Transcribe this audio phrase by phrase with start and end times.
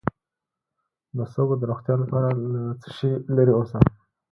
[1.17, 3.83] د سږو د روغتیا لپاره له څه شي لرې اوسم؟